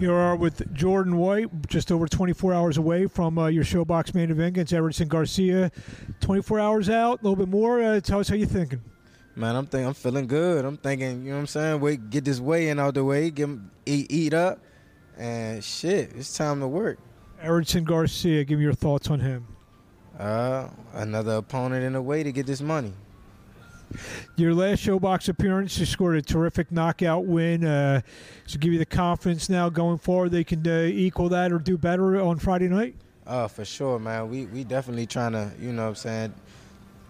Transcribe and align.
Here 0.00 0.08
we 0.08 0.16
are 0.16 0.34
with 0.34 0.72
Jordan 0.72 1.18
White, 1.18 1.68
just 1.68 1.92
over 1.92 2.08
24 2.08 2.54
hours 2.54 2.78
away 2.78 3.06
from 3.06 3.36
uh, 3.36 3.48
your 3.48 3.64
ShoBox 3.64 4.14
main 4.14 4.30
event 4.30 4.56
against 4.56 4.72
Eridson 4.72 5.08
Garcia. 5.08 5.70
24 6.20 6.58
hours 6.58 6.88
out, 6.88 7.20
a 7.20 7.22
little 7.22 7.36
bit 7.36 7.48
more. 7.48 7.82
Uh, 7.82 8.00
tell 8.00 8.18
us 8.18 8.26
how 8.26 8.34
you're 8.34 8.46
thinking. 8.46 8.80
Man, 9.36 9.54
I'm 9.54 9.66
think 9.66 9.86
I'm 9.86 9.92
feeling 9.92 10.26
good. 10.26 10.64
I'm 10.64 10.78
thinking, 10.78 11.22
you 11.22 11.28
know 11.28 11.34
what 11.34 11.40
I'm 11.40 11.46
saying? 11.48 11.80
Wait, 11.82 12.08
get 12.08 12.24
this 12.24 12.40
weigh 12.40 12.70
in 12.70 12.78
out 12.78 12.94
the 12.94 13.04
way, 13.04 13.30
get 13.30 13.50
eat, 13.84 14.06
eat 14.10 14.32
up, 14.32 14.60
and 15.18 15.62
shit, 15.62 16.12
it's 16.16 16.34
time 16.34 16.60
to 16.60 16.66
work. 16.66 16.98
Eridson 17.44 17.84
Garcia, 17.84 18.42
give 18.44 18.58
me 18.58 18.64
your 18.64 18.72
thoughts 18.72 19.10
on 19.10 19.20
him. 19.20 19.46
Uh, 20.18 20.70
another 20.94 21.34
opponent 21.34 21.84
in 21.84 21.92
the 21.92 22.00
way 22.00 22.22
to 22.22 22.32
get 22.32 22.46
this 22.46 22.62
money. 22.62 22.94
Your 24.36 24.54
last 24.54 24.84
ShoBox 24.84 25.28
appearance, 25.28 25.78
you 25.78 25.86
scored 25.86 26.16
a 26.16 26.22
terrific 26.22 26.70
knockout 26.70 27.26
win. 27.26 27.64
Uh, 27.64 28.00
to 28.48 28.58
give 28.58 28.72
you 28.72 28.78
the 28.78 28.86
confidence 28.86 29.48
now 29.48 29.68
going 29.68 29.98
forward, 29.98 30.30
they 30.30 30.44
can 30.44 30.66
uh, 30.66 30.82
equal 30.82 31.28
that 31.30 31.52
or 31.52 31.58
do 31.58 31.76
better 31.76 32.20
on 32.20 32.38
Friday 32.38 32.68
night. 32.68 32.94
Uh, 33.26 33.48
for 33.48 33.64
sure, 33.64 33.98
man. 33.98 34.28
We 34.28 34.46
we 34.46 34.64
definitely 34.64 35.06
trying 35.06 35.32
to, 35.32 35.52
you 35.60 35.72
know, 35.72 35.82
what 35.82 35.88
I'm 35.88 35.94
saying, 35.94 36.34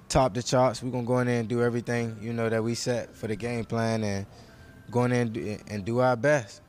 top 0.08 0.34
the 0.34 0.42
charts. 0.42 0.82
We're 0.82 0.90
gonna 0.90 1.04
go 1.04 1.18
in 1.20 1.26
there 1.26 1.40
and 1.40 1.48
do 1.48 1.62
everything, 1.62 2.16
you 2.20 2.32
know, 2.32 2.48
that 2.48 2.62
we 2.62 2.74
set 2.74 3.14
for 3.16 3.26
the 3.26 3.36
game 3.36 3.64
plan, 3.64 4.02
and 4.04 4.26
go 4.90 5.04
in 5.04 5.10
there 5.10 5.22
and 5.22 5.32
do, 5.32 5.58
and 5.68 5.84
do 5.84 6.00
our 6.00 6.16
best. 6.16 6.62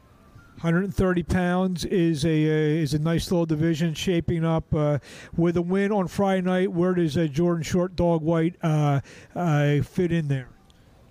130 0.55 1.23
pounds 1.23 1.85
is 1.85 2.23
a 2.23 2.29
uh, 2.29 2.81
is 2.83 2.93
a 2.93 2.99
nice 2.99 3.31
little 3.31 3.47
division 3.47 3.93
shaping 3.95 4.45
up 4.45 4.73
uh, 4.75 4.99
with 5.35 5.57
a 5.57 5.61
win 5.61 5.91
on 5.91 6.07
Friday 6.07 6.41
night. 6.41 6.71
Where 6.71 6.93
does 6.93 7.17
uh, 7.17 7.25
Jordan 7.25 7.63
Short 7.63 7.95
Dog 7.95 8.21
White 8.21 8.55
uh, 8.61 9.01
uh, 9.35 9.81
fit 9.81 10.11
in 10.11 10.27
there? 10.27 10.49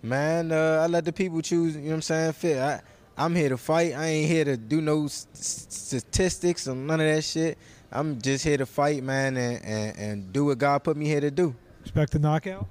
Man, 0.03 0.53
uh, 0.53 0.83
I 0.83 0.87
let 0.87 1.05
the 1.05 1.13
people 1.13 1.43
choose. 1.43 1.75
You 1.75 1.83
know 1.83 1.89
what 1.89 1.95
I'm 1.95 2.03
saying? 2.03 2.33
Fit. 2.35 2.59
I, 2.59 2.81
I'm 3.19 3.35
here 3.35 3.49
to 3.49 3.59
fight. 3.59 3.95
I 3.95 4.07
ain't 4.07 4.31
here 4.31 4.45
to 4.45 4.57
do 4.57 4.81
no 4.81 5.09
statistics 5.09 6.69
or 6.69 6.77
none 6.77 7.01
of 7.01 7.07
that 7.07 7.23
shit. 7.23 7.59
I'm 7.93 8.21
just 8.21 8.45
here 8.45 8.57
to 8.57 8.67
fight, 8.67 9.03
man, 9.03 9.37
and, 9.37 9.65
and, 9.65 9.99
and 9.99 10.33
do 10.33 10.45
what 10.47 10.59
God 10.59 10.85
put 10.85 10.97
me 10.97 11.07
here 11.07 11.21
to 11.21 11.31
do. 11.31 11.55
Expect 11.83 12.15
a 12.15 12.19
knockout. 12.19 12.69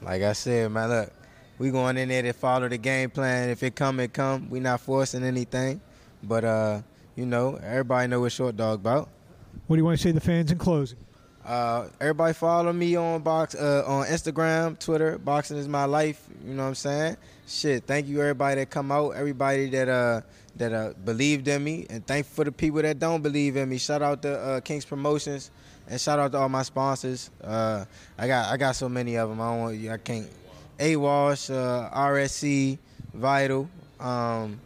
Like 0.00 0.22
I 0.22 0.32
said, 0.32 0.70
man, 0.70 0.88
look 0.88 1.12
we 1.58 1.70
going 1.70 1.96
in 1.96 2.08
there 2.08 2.22
to 2.22 2.32
follow 2.32 2.68
the 2.68 2.78
game 2.78 3.10
plan. 3.10 3.50
If 3.50 3.62
it 3.62 3.74
come, 3.74 4.00
it 4.00 4.12
come. 4.12 4.50
We 4.50 4.60
not 4.60 4.80
forcing 4.80 5.24
anything, 5.24 5.80
but 6.22 6.44
uh, 6.44 6.82
you 7.16 7.26
know, 7.26 7.56
everybody 7.62 8.08
know 8.08 8.20
what 8.20 8.32
short 8.32 8.56
dog 8.56 8.80
about. 8.80 9.08
What 9.66 9.76
do 9.76 9.80
you 9.80 9.84
want 9.84 9.98
to 9.98 10.02
say 10.02 10.10
to 10.10 10.14
the 10.14 10.20
fans 10.20 10.50
in 10.50 10.58
closing? 10.58 10.98
Uh, 11.44 11.88
everybody 12.00 12.32
follow 12.32 12.72
me 12.72 12.96
on 12.96 13.20
box 13.20 13.54
uh, 13.54 13.84
on 13.86 14.06
Instagram, 14.06 14.78
Twitter. 14.78 15.18
Boxing 15.18 15.58
is 15.58 15.68
my 15.68 15.84
life. 15.84 16.26
You 16.44 16.54
know 16.54 16.62
what 16.62 16.68
I'm 16.68 16.74
saying? 16.74 17.16
Shit. 17.46 17.84
Thank 17.84 18.08
you 18.08 18.20
everybody 18.20 18.60
that 18.60 18.70
come 18.70 18.90
out, 18.90 19.10
everybody 19.10 19.68
that 19.70 19.88
uh 19.88 20.22
that 20.56 20.72
uh 20.72 20.94
believed 21.04 21.46
in 21.48 21.62
me, 21.62 21.86
and 21.90 22.06
thank 22.06 22.26
for 22.26 22.44
the 22.44 22.52
people 22.52 22.80
that 22.80 22.98
don't 22.98 23.22
believe 23.22 23.56
in 23.56 23.68
me. 23.68 23.76
Shout 23.76 24.00
out 24.00 24.22
to 24.22 24.38
uh, 24.38 24.60
Kings 24.60 24.86
Promotions, 24.86 25.50
and 25.86 26.00
shout 26.00 26.18
out 26.18 26.32
to 26.32 26.38
all 26.38 26.48
my 26.48 26.62
sponsors. 26.62 27.30
Uh, 27.42 27.84
I 28.16 28.26
got 28.26 28.50
I 28.50 28.56
got 28.56 28.74
so 28.74 28.88
many 28.88 29.16
of 29.16 29.28
them. 29.28 29.40
I 29.40 29.50
don't 29.50 29.60
want, 29.60 29.88
I 29.90 29.98
can't 29.98 30.28
AWASH, 30.78 31.50
uh, 31.50 31.90
RSC, 31.90 32.78
Vital, 33.12 33.68
um, 34.00 34.60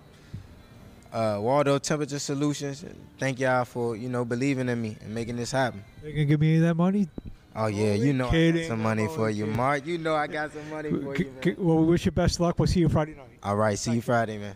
uh, 1.12 1.38
Waldo 1.40 1.78
Temperature 1.78 2.18
Solutions. 2.18 2.84
Thank 3.18 3.40
y'all 3.40 3.64
for 3.64 3.96
you 3.96 4.08
know 4.08 4.24
believing 4.24 4.68
in 4.68 4.80
me 4.80 4.96
and 5.00 5.14
making 5.14 5.36
this 5.36 5.50
happen. 5.50 5.84
They 6.02 6.12
gonna 6.12 6.24
give 6.24 6.40
me 6.40 6.48
any 6.48 6.56
of 6.58 6.62
that 6.64 6.74
money? 6.74 7.08
Oh 7.56 7.66
yeah, 7.66 7.94
you 7.94 8.12
know 8.12 8.28
I 8.28 8.52
got 8.52 8.64
some 8.66 8.82
money 8.82 9.08
for 9.08 9.30
you, 9.30 9.46
Marc. 9.46 9.86
You 9.86 9.98
know 9.98 10.14
I 10.14 10.26
got 10.26 10.52
some 10.52 10.70
money 10.70 10.90
for 10.90 11.16
you. 11.16 11.32
Man. 11.44 11.56
Well, 11.58 11.78
we 11.78 11.86
wish 11.86 12.04
you 12.06 12.12
best 12.12 12.38
luck. 12.40 12.58
We'll 12.58 12.68
see 12.68 12.80
you 12.80 12.88
Friday 12.88 13.14
night. 13.14 13.26
All 13.42 13.56
right, 13.56 13.78
see 13.78 13.92
you 13.92 14.02
Friday, 14.02 14.38
man. 14.38 14.54